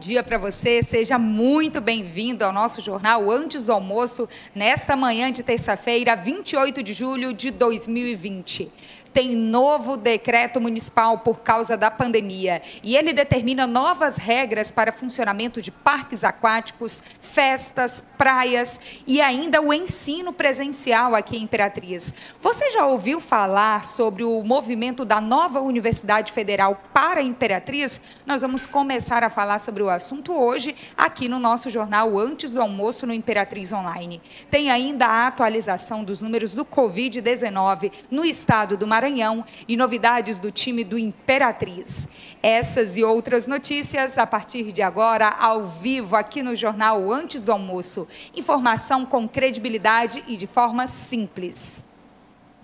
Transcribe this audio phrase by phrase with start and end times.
[0.00, 0.82] Dia para você.
[0.82, 6.94] Seja muito bem-vindo ao nosso jornal Antes do Almoço, nesta manhã de terça-feira, 28 de
[6.94, 8.72] julho de 2020
[9.12, 15.60] tem novo decreto municipal por causa da pandemia e ele determina novas regras para funcionamento
[15.60, 22.14] de parques aquáticos, festas, praias e ainda o ensino presencial aqui em Imperatriz.
[22.40, 28.00] Você já ouviu falar sobre o movimento da nova Universidade Federal para Imperatriz?
[28.24, 32.60] Nós vamos começar a falar sobre o assunto hoje aqui no nosso jornal Antes do
[32.60, 34.20] Almoço no Imperatriz Online.
[34.50, 40.38] Tem ainda a atualização dos números do Covid-19 no estado do Maranhão Maranhão e novidades
[40.38, 42.06] do time do Imperatriz.
[42.42, 47.50] Essas e outras notícias a partir de agora, ao vivo, aqui no Jornal Antes do
[47.50, 48.06] Almoço.
[48.36, 51.82] Informação com credibilidade e de forma simples.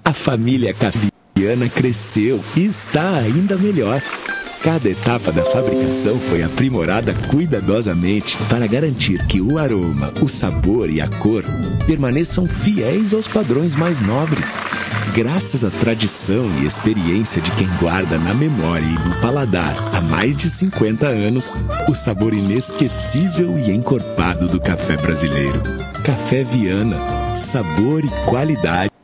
[0.04, 4.02] A família Caviana cresceu e está ainda melhor.
[4.62, 11.00] Cada etapa da fabricação foi aprimorada cuidadosamente para garantir que o aroma, o sabor e
[11.00, 11.44] a cor
[11.86, 14.58] permaneçam fiéis aos padrões mais nobres.
[15.14, 20.36] Graças à tradição e experiência de quem guarda na memória e no paladar há mais
[20.36, 21.56] de 50 anos
[21.88, 25.62] o sabor inesquecível e encorpado do café brasileiro.
[26.04, 26.98] Café Viana,
[27.34, 28.95] sabor e qualidade.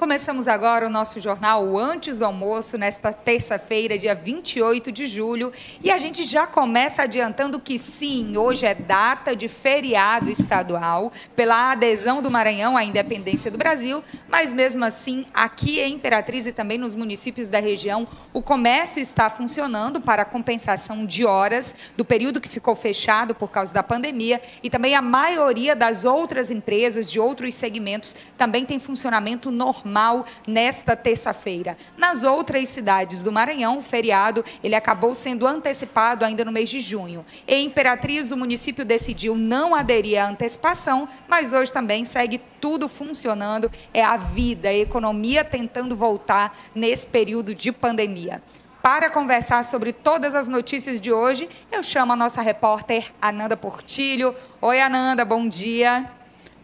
[0.00, 5.52] Começamos agora o nosso jornal Antes do Almoço, nesta terça-feira, dia 28 de julho.
[5.84, 11.72] E a gente já começa adiantando que sim, hoje é data de feriado estadual, pela
[11.72, 16.78] adesão do Maranhão à independência do Brasil, mas mesmo assim, aqui em Imperatriz e também
[16.78, 22.48] nos municípios da região, o comércio está funcionando para compensação de horas do período que
[22.48, 27.54] ficou fechado por causa da pandemia e também a maioria das outras empresas de outros
[27.54, 31.76] segmentos também tem funcionamento normal normal nesta terça-feira.
[31.98, 36.78] Nas outras cidades do Maranhão, o feriado ele acabou sendo antecipado ainda no mês de
[36.78, 37.26] junho.
[37.46, 43.70] Em Imperatriz, o município decidiu não aderir à antecipação, mas hoje também segue tudo funcionando.
[43.92, 48.40] É a vida, a economia tentando voltar nesse período de pandemia.
[48.80, 54.34] Para conversar sobre todas as notícias de hoje, eu chamo a nossa repórter Ananda Portilho.
[54.62, 56.19] Oi, Ananda, bom dia.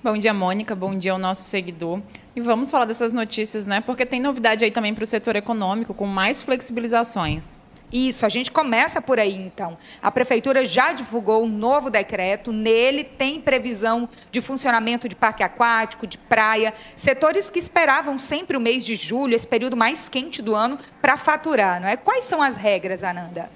[0.07, 0.73] Bom dia, Mônica.
[0.73, 2.01] Bom dia ao nosso seguidor.
[2.37, 3.81] E vamos falar dessas notícias, né?
[3.81, 7.59] Porque tem novidade aí também para o setor econômico, com mais flexibilizações.
[7.93, 9.77] Isso, a gente começa por aí então.
[10.01, 16.07] A prefeitura já divulgou um novo decreto, nele tem previsão de funcionamento de parque aquático,
[16.07, 20.55] de praia, setores que esperavam sempre o mês de julho, esse período mais quente do
[20.55, 21.97] ano, para faturar, não é?
[21.97, 23.51] Quais são as regras, Ananda?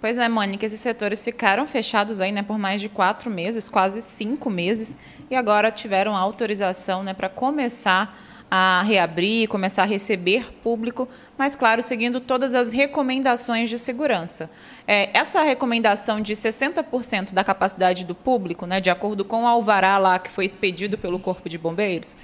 [0.00, 4.02] Pois é, Mônica, esses setores ficaram fechados aí, né, por mais de quatro meses, quase
[4.02, 4.98] cinco meses,
[5.30, 8.14] e agora tiveram autorização, né, para começar
[8.50, 14.50] a reabrir, começar a receber público, mas, claro, seguindo todas as recomendações de segurança.
[14.86, 19.98] É, essa recomendação de 60% da capacidade do público, né, de acordo com o alvará
[19.98, 22.16] lá que foi expedido pelo Corpo de Bombeiros,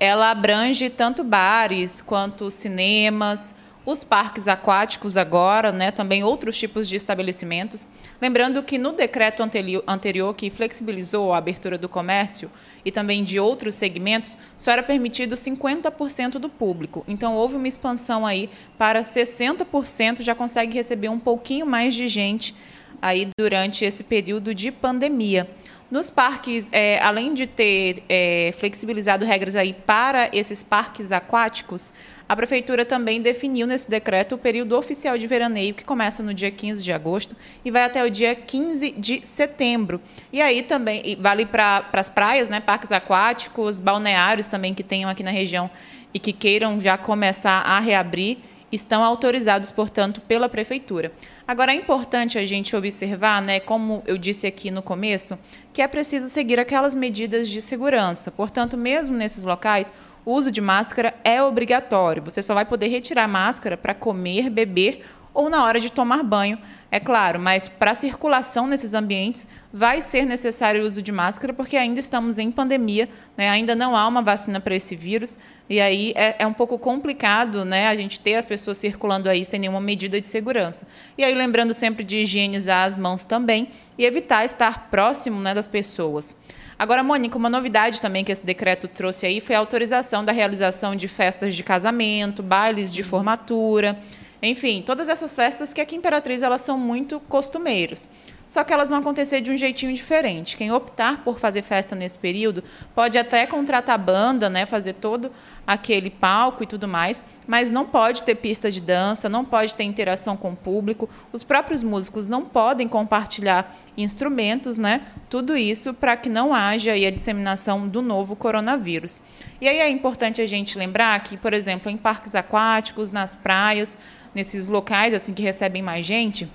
[0.00, 3.54] ela abrange tanto bares quanto cinemas,
[3.90, 7.88] os parques aquáticos agora, né, também outros tipos de estabelecimentos.
[8.20, 12.50] Lembrando que no decreto anterior que flexibilizou a abertura do comércio
[12.84, 17.02] e também de outros segmentos, só era permitido 50% do público.
[17.08, 22.54] Então houve uma expansão aí para 60%, já consegue receber um pouquinho mais de gente
[23.00, 25.48] aí durante esse período de pandemia.
[25.90, 31.94] Nos parques, é, além de ter é, flexibilizado regras aí para esses parques aquáticos,
[32.28, 36.50] a Prefeitura também definiu nesse decreto o período oficial de veraneio, que começa no dia
[36.50, 39.98] 15 de agosto e vai até o dia 15 de setembro.
[40.30, 45.22] E aí também vale para as praias, né, parques aquáticos, balneários também que tenham aqui
[45.22, 45.70] na região
[46.12, 48.36] e que queiram já começar a reabrir,
[48.70, 51.12] estão autorizados, portanto, pela Prefeitura.
[51.46, 55.38] Agora, é importante a gente observar, né, como eu disse aqui no começo,
[55.78, 58.32] que é preciso seguir aquelas medidas de segurança.
[58.32, 59.94] Portanto, mesmo nesses locais,
[60.24, 62.20] o uso de máscara é obrigatório.
[62.24, 66.24] Você só vai poder retirar a máscara para comer, beber ou na hora de tomar
[66.24, 66.58] banho,
[66.90, 71.52] é claro, mas para a circulação nesses ambientes vai ser necessário o uso de máscara,
[71.52, 73.50] porque ainda estamos em pandemia, né?
[73.50, 75.38] ainda não há uma vacina para esse vírus,
[75.68, 79.44] e aí é, é, um pouco complicado né, a gente ter as pessoas circulando aí
[79.44, 80.86] sem nenhuma medida de segurança.
[81.18, 83.68] E aí, lembrando sempre de higienizar as mãos também
[83.98, 86.36] e evitar estar próximo né, das pessoas.
[86.78, 90.96] Agora, Mônica, uma novidade também que esse decreto trouxe aí foi a autorização da realização
[90.96, 93.98] de festas de casamento, bailes de formatura.
[94.42, 98.10] Enfim, todas essas festas que aqui em Imperatriz elas são muito costumeiras.
[98.48, 100.56] Só que elas vão acontecer de um jeitinho diferente.
[100.56, 102.64] Quem optar por fazer festa nesse período
[102.94, 105.30] pode até contratar banda, né, fazer todo
[105.66, 109.84] aquele palco e tudo mais, mas não pode ter pista de dança, não pode ter
[109.84, 111.10] interação com o público.
[111.30, 115.02] Os próprios músicos não podem compartilhar instrumentos, né?
[115.28, 119.20] Tudo isso para que não haja a disseminação do novo coronavírus.
[119.60, 123.98] E aí é importante a gente lembrar que, por exemplo, em parques aquáticos, nas praias,
[124.34, 126.48] nesses locais assim que recebem mais gente,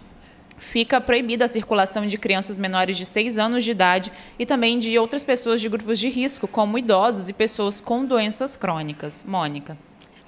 [0.57, 4.97] fica proibida a circulação de crianças menores de 6 anos de idade e também de
[4.97, 9.23] outras pessoas de grupos de risco, como idosos e pessoas com doenças crônicas.
[9.27, 9.77] Mônica.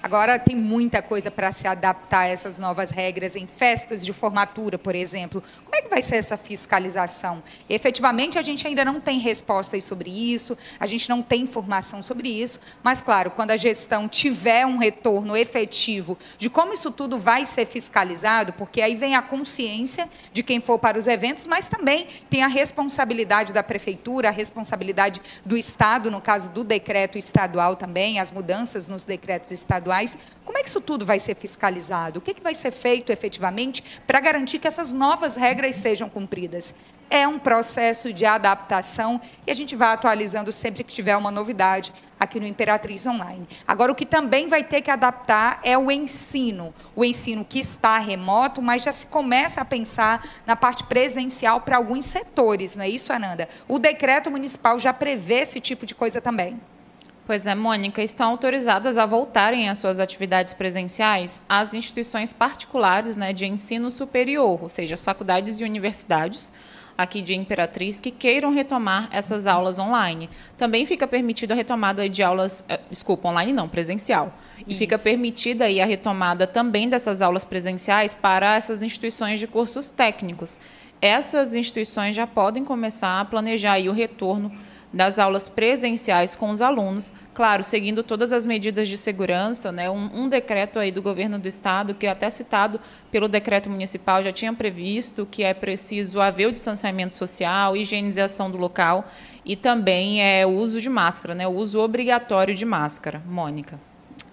[0.06, 4.78] Agora tem muita coisa para se adaptar a essas novas regras em festas de formatura,
[4.78, 5.42] por exemplo.
[5.76, 7.44] Como é que vai ser essa fiscalização?
[7.68, 12.30] efetivamente, a gente ainda não tem respostas sobre isso, a gente não tem informação sobre
[12.30, 17.46] isso, mas, claro, quando a gestão tiver um retorno efetivo de como isso tudo vai
[17.46, 22.08] ser fiscalizado, porque aí vem a consciência de quem for para os eventos, mas também
[22.30, 28.20] tem a responsabilidade da prefeitura, a responsabilidade do Estado, no caso do decreto estadual também,
[28.20, 30.18] as mudanças nos decretos estaduais.
[30.46, 32.20] Como é que isso tudo vai ser fiscalizado?
[32.20, 36.08] O que, é que vai ser feito efetivamente para garantir que essas novas regras sejam
[36.08, 36.76] cumpridas?
[37.10, 41.92] É um processo de adaptação e a gente vai atualizando sempre que tiver uma novidade
[42.20, 43.48] aqui no Imperatriz Online.
[43.68, 46.74] Agora, o que também vai ter que adaptar é o ensino.
[46.96, 51.78] O ensino que está remoto, mas já se começa a pensar na parte presencial para
[51.78, 53.50] alguns setores, não é isso, Ananda?
[53.68, 56.60] O decreto municipal já prevê esse tipo de coisa também.
[57.26, 63.34] Pois é, Mônica, estão autorizadas a voltarem às suas atividades presenciais as instituições particulares né,
[63.34, 66.54] de ensino superior, ou seja, as faculdades e universidades
[66.96, 70.30] aqui de Imperatriz que queiram retomar essas aulas online.
[70.56, 74.32] Também fica permitida a retomada de aulas, eh, desculpa, online não, presencial.
[74.60, 74.80] E Isso.
[74.80, 80.58] fica permitida aí a retomada também dessas aulas presenciais para essas instituições de cursos técnicos.
[81.02, 84.52] Essas instituições já podem começar a planejar o retorno
[84.96, 89.90] das aulas presenciais com os alunos, claro, seguindo todas as medidas de segurança, né?
[89.90, 92.80] Um, um, decreto aí do governo do estado, que é até citado
[93.12, 98.58] pelo decreto municipal, já tinha previsto que é preciso haver o distanciamento social, higienização do
[98.58, 99.06] local
[99.44, 101.46] e também é, o uso de máscara, né?
[101.46, 103.22] o uso obrigatório de máscara.
[103.28, 103.78] Mônica.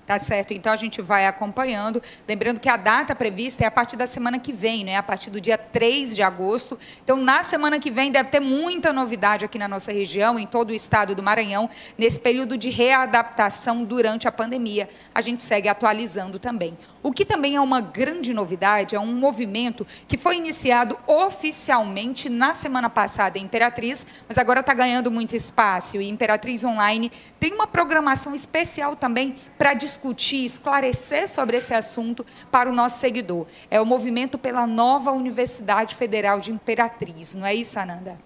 [0.04, 0.52] Tá certo?
[0.52, 2.02] Então a gente vai acompanhando.
[2.26, 4.97] Lembrando que a data prevista é a partir da semana que vem, né?
[4.97, 6.78] A partir do dia 3 de agosto.
[7.04, 10.71] Então, na semana que vem, deve ter muita novidade aqui na nossa região, em todo
[10.71, 14.88] o estado do Maranhão, nesse período de readaptação durante a pandemia.
[15.14, 16.76] A gente segue atualizando também.
[17.02, 22.54] O que também é uma grande novidade é um movimento que foi iniciado oficialmente na
[22.54, 26.00] semana passada em Imperatriz, mas agora está ganhando muito espaço.
[26.00, 32.71] E Imperatriz Online tem uma programação especial também para discutir, esclarecer sobre esse assunto para
[32.71, 33.47] o nosso seguidor.
[33.68, 38.16] É o movimento pela nova Universidade Federal de Imperatriz, não é isso, Ananda?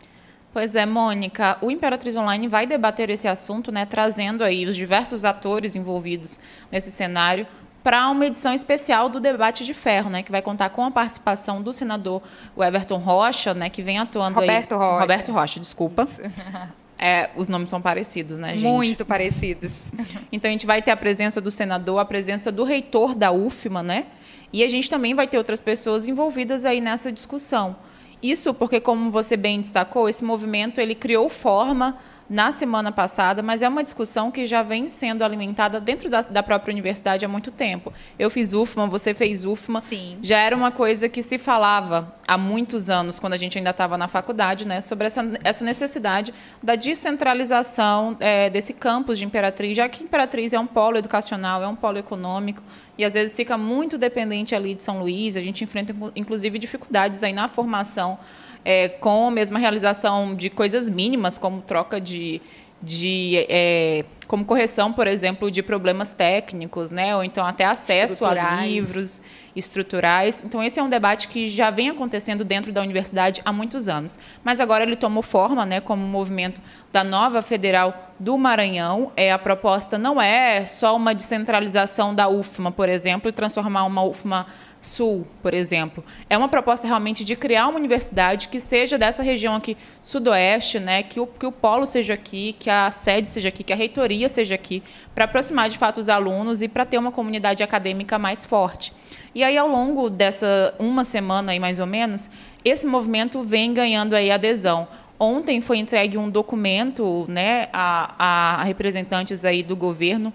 [0.53, 5.23] Pois é, Mônica, o Imperatriz Online vai debater esse assunto, né, trazendo aí os diversos
[5.23, 6.41] atores envolvidos
[6.73, 7.47] nesse cenário
[7.87, 11.63] para uma edição especial do debate de ferro, né, que vai contar com a participação
[11.63, 12.21] do senador
[12.59, 15.01] Everton Rocha, né, que vem atuando Roberto aí, Rocha.
[15.01, 16.09] Roberto Rocha, desculpa.
[16.99, 18.63] É, os nomes são parecidos, né, gente?
[18.63, 19.93] Muito parecidos.
[20.33, 23.83] Então a gente vai ter a presença do senador, a presença do reitor da UFMA,
[23.83, 24.07] né?
[24.51, 27.77] E a gente também vai ter outras pessoas envolvidas aí nessa discussão.
[28.23, 33.63] Isso porque, como você bem destacou, esse movimento ele criou forma na semana passada, mas
[33.63, 37.51] é uma discussão que já vem sendo alimentada dentro da, da própria universidade há muito
[37.51, 37.93] tempo.
[38.19, 39.81] Eu fiz UFMA, você fez UFMA.
[39.81, 40.19] Sim.
[40.23, 43.97] Já era uma coisa que se falava há muitos anos, quando a gente ainda estava
[43.97, 49.89] na faculdade, né, sobre essa, essa necessidade da descentralização é, desse campus de Imperatriz, já
[49.89, 52.63] que Imperatriz é um polo educacional, é um polo econômico,
[52.99, 55.37] e às vezes fica muito dependente ali de São Luís.
[55.37, 58.19] A gente enfrenta, inclusive, dificuldades aí na formação
[58.67, 62.43] é, com a mesma realização de coisas mínimas, como troca de,
[62.83, 67.15] de é, como correção, por exemplo, de problemas técnicos, né?
[67.15, 69.23] ou então até acesso a livros
[69.55, 70.43] estruturais.
[70.45, 74.19] Então, esse é um debate que já vem acontecendo dentro da universidade há muitos anos.
[74.43, 76.61] Mas agora ele tomou forma né, como um movimento
[76.93, 79.13] da nova federal do Maranhão.
[79.17, 84.45] É, a proposta não é só uma descentralização da UFMA, por exemplo, transformar uma UFMA
[84.81, 86.05] Sul, por exemplo.
[86.31, 91.03] É uma proposta realmente de criar uma universidade que seja dessa região aqui sudoeste, né,
[91.03, 94.29] que o, que o polo seja aqui, que a sede seja aqui, que a reitoria
[94.29, 94.83] seja aqui,
[95.15, 98.93] para aproximar de fato os alunos e para ter uma comunidade acadêmica mais forte.
[99.35, 102.31] E aí, ao longo dessa uma semana aí, mais ou menos,
[102.65, 104.89] esse movimento vem ganhando aí adesão.
[105.19, 110.33] Ontem foi entregue um documento né, a, a representantes aí do governo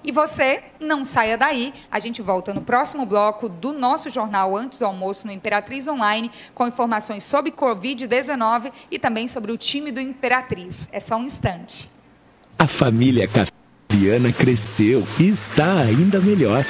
[0.03, 1.73] E você não saia daí.
[1.91, 6.29] A gente volta no próximo bloco do nosso jornal Antes do Almoço no Imperatriz Online,
[6.53, 10.87] com informações sobre Covid-19 e também sobre o time do Imperatriz.
[10.91, 11.89] É só um instante.
[12.57, 16.63] A família Caviana cresceu e está ainda melhor.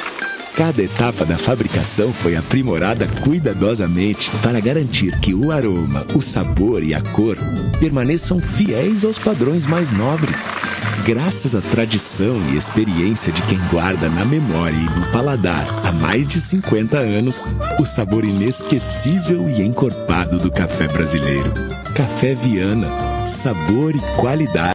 [0.56, 6.94] Cada etapa da fabricação foi aprimorada cuidadosamente para garantir que o aroma, o sabor e
[6.94, 7.38] a cor
[7.78, 10.50] permaneçam fiéis aos padrões mais nobres.
[11.06, 16.26] Graças à tradição e experiência de quem guarda na memória e no paladar há mais
[16.26, 21.52] de 50 anos o sabor inesquecível e encorpado do café brasileiro.
[21.94, 22.88] Café Viana,
[23.28, 24.75] sabor e qualidade.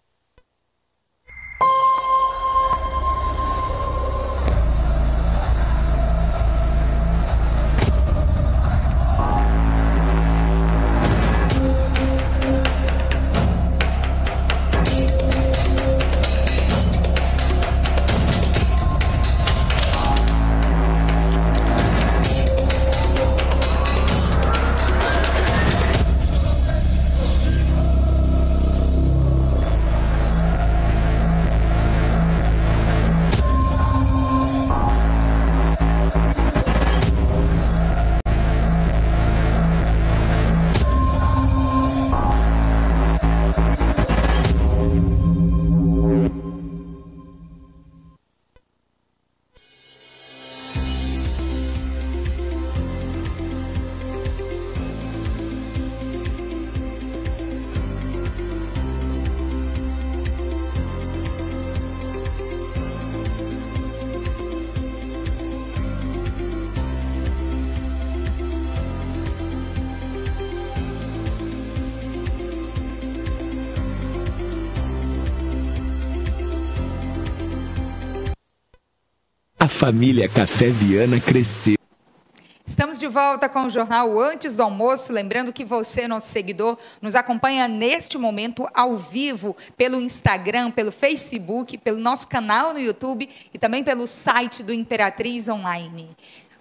[79.81, 81.77] Família Café Viana cresceu.
[82.67, 85.11] Estamos de volta com o jornal Antes do Almoço.
[85.11, 91.79] Lembrando que você, nosso seguidor, nos acompanha neste momento ao vivo pelo Instagram, pelo Facebook,
[91.79, 96.11] pelo nosso canal no YouTube e também pelo site do Imperatriz Online.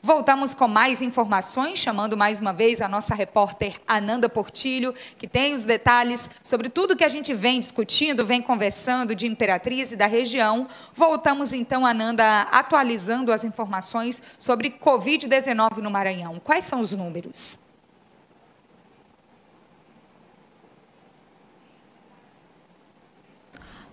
[0.01, 5.53] Voltamos com mais informações, chamando mais uma vez a nossa repórter Ananda Portilho, que tem
[5.53, 10.05] os detalhes sobre tudo que a gente vem discutindo, vem conversando de Imperatriz e da
[10.05, 10.69] região.
[10.93, 16.39] Voltamos então, Ananda, atualizando as informações sobre Covid-19 no Maranhão.
[16.39, 17.59] Quais são os números?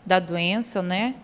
[0.04, 1.16] Da doença, né?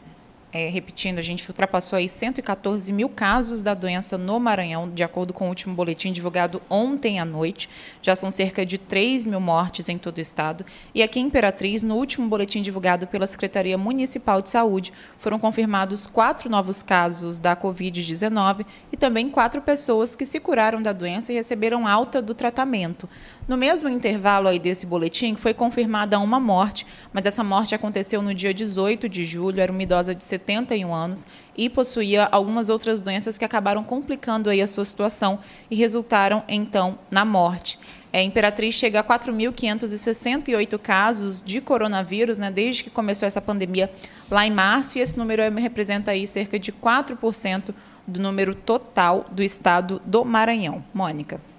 [0.52, 5.32] É, repetindo, a gente ultrapassou aí 114 mil casos da doença no Maranhão, de acordo
[5.32, 7.70] com o último boletim divulgado ontem à noite.
[8.02, 10.66] Já são cerca de 3 mil mortes em todo o estado.
[10.94, 16.06] E aqui em Imperatriz, no último boletim divulgado pela Secretaria Municipal de Saúde, foram confirmados
[16.06, 21.36] quatro novos casos da Covid-19 e também quatro pessoas que se curaram da doença e
[21.36, 23.08] receberam alta do tratamento.
[23.48, 28.32] No mesmo intervalo aí desse boletim, foi confirmada uma morte, mas essa morte aconteceu no
[28.32, 33.36] dia 18 de julho, era uma idosa de 71 anos e possuía algumas outras doenças
[33.36, 37.80] que acabaram complicando aí a sua situação e resultaram então na morte.
[38.12, 43.90] A Imperatriz chega a 4.568 casos de coronavírus, né, desde que começou essa pandemia
[44.30, 47.74] lá em março, e esse número representa aí cerca de 4%
[48.06, 50.84] do número total do estado do Maranhão.
[50.94, 51.51] Mônica.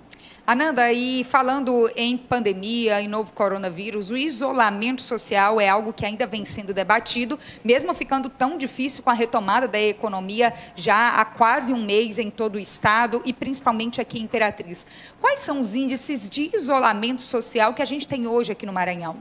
[0.45, 6.27] Ananda, e falando em pandemia e novo coronavírus, o isolamento social é algo que ainda
[6.27, 11.71] vem sendo debatido, mesmo ficando tão difícil com a retomada da economia já há quase
[11.71, 14.85] um mês em todo o estado e principalmente aqui em Imperatriz.
[15.21, 19.15] Quais são os índices de isolamento social que a gente tem hoje aqui no Maranhão?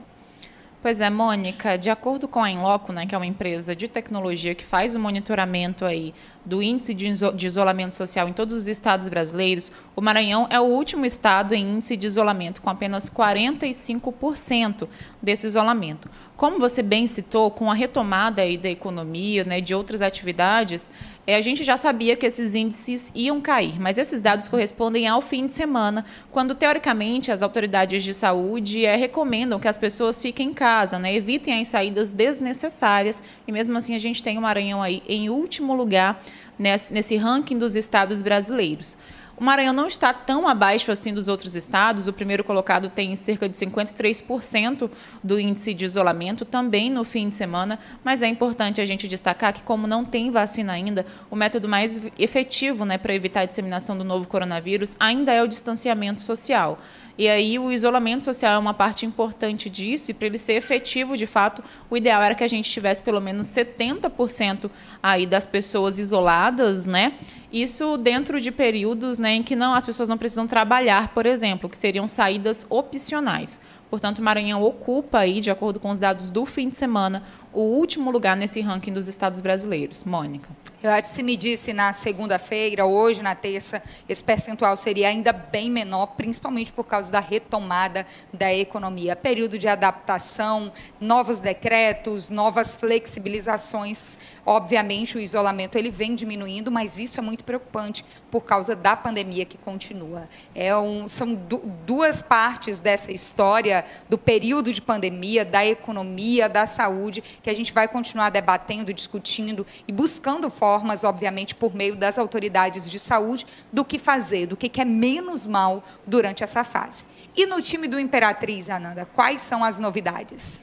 [0.83, 4.53] Pois é, Mônica, de acordo com a Inloco, né, que é uma empresa de tecnologia
[4.53, 6.13] que faz o monitoramento aí
[6.43, 11.05] do índice de isolamento social em todos os estados brasileiros, o Maranhão é o último
[11.05, 14.89] estado em índice de isolamento, com apenas 45%
[15.21, 16.09] desse isolamento.
[16.43, 20.91] Como você bem citou, com a retomada aí da economia, né, de outras atividades,
[21.25, 25.21] é, a gente já sabia que esses índices iam cair, mas esses dados correspondem ao
[25.21, 26.03] fim de semana,
[26.33, 31.15] quando teoricamente as autoridades de saúde é, recomendam que as pessoas fiquem em casa, né,
[31.15, 35.73] evitem as saídas desnecessárias, e mesmo assim a gente tem o Maranhão aí em último
[35.73, 36.21] lugar
[36.59, 38.97] nesse, nesse ranking dos estados brasileiros.
[39.43, 42.07] O Maranhão não está tão abaixo assim dos outros estados.
[42.07, 44.89] O primeiro colocado tem cerca de 53%
[45.21, 47.77] do índice de isolamento, também no fim de semana.
[48.05, 51.99] Mas é importante a gente destacar que, como não tem vacina ainda, o método mais
[52.17, 56.79] efetivo né, para evitar a disseminação do novo coronavírus ainda é o distanciamento social.
[57.15, 61.15] E aí o isolamento social é uma parte importante disso, e para ele ser efetivo,
[61.15, 64.69] de fato, o ideal era que a gente tivesse pelo menos 70%
[65.01, 67.13] aí das pessoas isoladas, né?
[67.51, 71.69] Isso dentro de períodos né, em que não as pessoas não precisam trabalhar, por exemplo,
[71.69, 73.61] que seriam saídas opcionais.
[73.91, 77.21] Portanto, o Maranhão ocupa aí, de acordo com os dados do fim de semana,
[77.53, 80.03] o último lugar nesse ranking dos estados brasileiros.
[80.03, 80.49] Mônica.
[80.83, 86.07] Eu se me disse na segunda-feira, hoje na terça, esse percentual seria ainda bem menor,
[86.07, 89.15] principalmente por causa da retomada da economia.
[89.15, 94.17] Período de adaptação, novos decretos, novas flexibilizações.
[94.45, 99.45] Obviamente, o isolamento ele vem diminuindo, mas isso é muito preocupante por causa da pandemia
[99.45, 100.27] que continua.
[100.53, 106.67] É um, são du duas partes dessa história do período de pandemia, da economia, da
[106.67, 111.95] saúde, que a gente vai continuar debatendo, discutindo e buscando formas formas, obviamente, por meio
[111.95, 117.05] das autoridades de saúde, do que fazer, do que é menos mal durante essa fase.
[117.35, 120.59] E no time do Imperatriz, Ananda, quais são as novidades?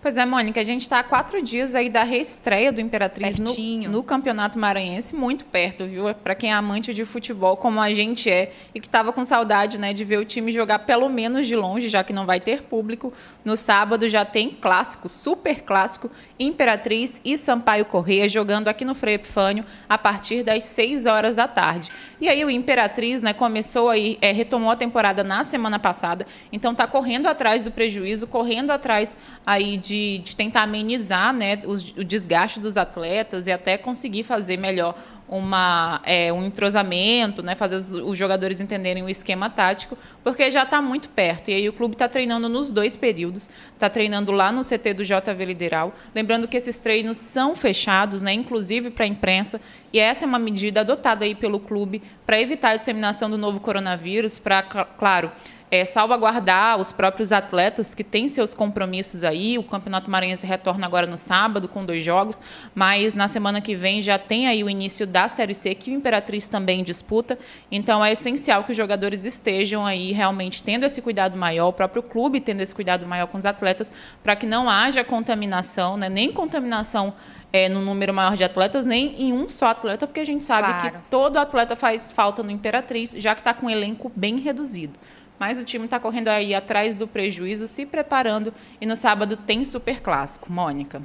[0.00, 3.54] Pois é, Mônica, a gente está há quatro dias aí da reestreia do Imperatriz no,
[3.88, 6.12] no, Campeonato Maranhense, muito perto, viu?
[6.14, 9.78] Para quem é amante de futebol, como a gente é, e que estava com saudade
[9.78, 12.62] né, de ver o time jogar pelo menos de longe, já que não vai ter
[12.62, 13.12] público.
[13.44, 19.14] No sábado já tem clássico, super clássico, Imperatriz e Sampaio Correia jogando aqui no Frei
[19.14, 21.90] Epifânio a partir das 6 horas da tarde.
[22.20, 26.72] E aí o Imperatriz né, começou aí, é, retomou a temporada na semana passada, então
[26.72, 29.16] está correndo atrás do prejuízo, correndo atrás
[29.46, 34.56] aí de, de tentar amenizar né, o, o, desgaste dos atletas e até conseguir fazer
[34.56, 34.94] melhor
[35.32, 40.62] uma, é, um entrosamento, né, fazer os, os, jogadores entenderem o esquema tático, porque já
[40.62, 41.50] está muito perto.
[41.50, 45.02] E aí o clube está treinando nos dois períodos, está treinando lá no CT do
[45.02, 45.94] JV Lideral.
[46.14, 49.58] Lembrando que esses treinos são fechados, né, inclusive para a imprensa,
[49.90, 53.58] e essa é uma medida adotada aí pelo clube para evitar a disseminação do novo
[53.58, 55.32] coronavírus, para, claro,
[55.72, 59.56] é, salvaguardar os próprios atletas que têm seus compromissos aí.
[59.56, 62.42] O Campeonato Maranhense retorna agora no sábado com dois jogos,
[62.74, 65.94] mas na semana que vem já tem aí o início da Série C, que o
[65.94, 67.38] Imperatriz também disputa.
[67.70, 72.02] Então é essencial que os jogadores estejam aí realmente tendo esse cuidado maior, o próprio
[72.02, 76.08] clube tendo esse cuidado maior com os atletas, para que não haja contaminação, né?
[76.08, 77.14] nem contaminação
[77.52, 80.68] é, no número maior de atletas, nem em um só atleta, porque a gente sabe
[80.68, 80.90] claro.
[80.90, 84.98] que todo atleta faz falta no Imperatriz, já que está com um elenco bem reduzido.
[85.38, 89.64] Mas o time está correndo aí atrás do prejuízo, se preparando, e no sábado tem
[89.64, 90.50] super clássico.
[90.50, 91.02] Mônica.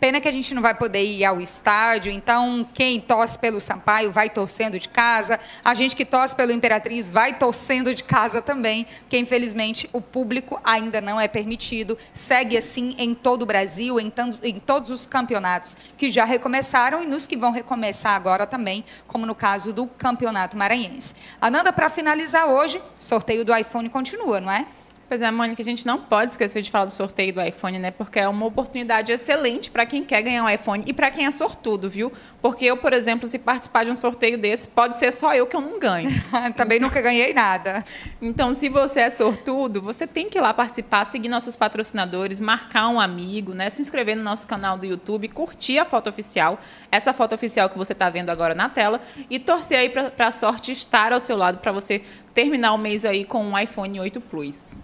[0.00, 4.12] Pena que a gente não vai poder ir ao estádio, então quem torce pelo Sampaio
[4.12, 8.86] vai torcendo de casa, a gente que torce pelo Imperatriz vai torcendo de casa também,
[9.00, 11.98] porque infelizmente o público ainda não é permitido.
[12.14, 14.12] Segue assim em todo o Brasil, em,
[14.44, 19.26] em todos os campeonatos que já recomeçaram e nos que vão recomeçar agora também, como
[19.26, 21.14] no caso do Campeonato Maranhense.
[21.40, 24.64] Ananda, para finalizar hoje, sorteio do iPhone continua, não é?
[25.08, 27.90] Pois é, Mônica, a gente não pode esquecer de falar do sorteio do iPhone, né?
[27.90, 31.30] Porque é uma oportunidade excelente para quem quer ganhar um iPhone e para quem é
[31.30, 32.12] sortudo, viu?
[32.42, 35.56] Porque eu, por exemplo, se participar de um sorteio desse, pode ser só eu que
[35.56, 36.10] eu não ganho.
[36.54, 37.82] Também então, nunca ganhei nada.
[38.20, 42.88] Então, se você é sortudo, você tem que ir lá participar, seguir nossos patrocinadores, marcar
[42.88, 43.70] um amigo, né?
[43.70, 46.60] Se inscrever no nosso canal do YouTube, curtir a foto oficial,
[46.92, 50.30] essa foto oficial que você está vendo agora na tela, e torcer aí para a
[50.30, 52.02] sorte estar ao seu lado para você
[52.34, 54.76] terminar o mês aí com um iPhone 8 Plus.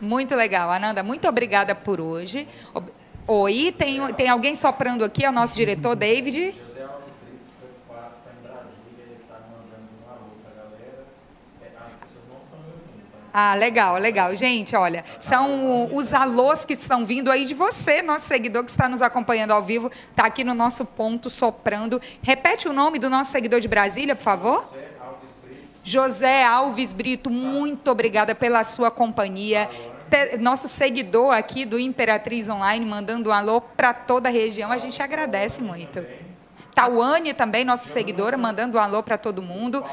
[0.00, 0.70] Muito legal.
[0.70, 2.48] Ananda, muito obrigada por hoje.
[3.26, 6.54] Oi, tem, tem alguém soprando aqui, é o nosso diretor, David.
[13.32, 14.34] Ah, legal, legal.
[14.34, 18.88] Gente, olha, são os alôs que estão vindo aí de você, nosso seguidor que está
[18.88, 22.00] nos acompanhando ao vivo, está aqui no nosso ponto soprando.
[22.22, 24.89] Repete o nome do nosso seguidor de Brasília, por favor.
[25.90, 29.68] José Alves Brito, muito obrigada pela sua companhia
[30.40, 34.70] nosso seguidor aqui do Imperatriz Online, mandando um alô para toda a região.
[34.70, 36.04] A gente agradece muito.
[36.74, 39.84] Tauane também, nossa seguidora, mandando um alô para todo mundo.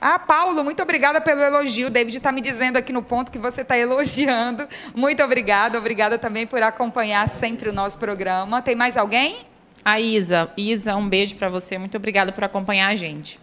[0.00, 1.88] Ah, Paulo, muito obrigada pelo elogio.
[1.88, 4.66] O David está me dizendo aqui no ponto que você está elogiando.
[4.94, 5.78] Muito obrigada.
[5.78, 8.60] Obrigada também por acompanhar sempre o nosso programa.
[8.62, 9.46] Tem mais alguém?
[9.84, 10.50] A Isa.
[10.56, 11.78] Isa, um beijo para você.
[11.78, 13.38] Muito obrigada por acompanhar a gente.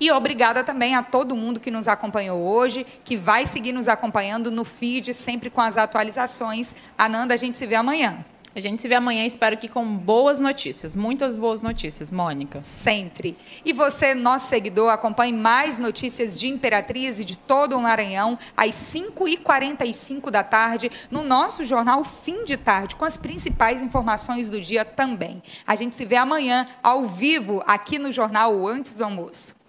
[0.00, 4.50] E obrigada também a todo mundo que nos acompanhou hoje, que vai seguir nos acompanhando
[4.50, 6.74] no feed, sempre com as atualizações.
[6.98, 8.24] Ananda, a gente se vê amanhã.
[8.56, 12.62] A gente se vê amanhã, espero que com boas notícias, muitas boas notícias, Mônica.
[12.62, 13.36] Sempre.
[13.62, 18.70] E você, nosso seguidor, acompanhe mais notícias de Imperatriz e de todo o Maranhão às
[18.70, 24.86] 5h45 da tarde no nosso jornal Fim de Tarde, com as principais informações do dia
[24.86, 25.42] também.
[25.66, 29.65] A gente se vê amanhã ao vivo aqui no jornal Antes do Almoço.